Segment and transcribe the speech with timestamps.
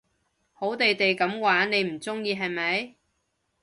[0.53, 2.95] 好地地噉玩你唔中意係咪？